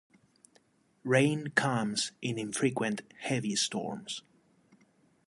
[1.03, 4.23] Rain comes in infrequent heavy storms.